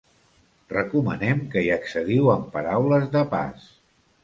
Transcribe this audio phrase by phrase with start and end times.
[0.71, 3.71] Recomanem que hi accediu amb paraules de pas.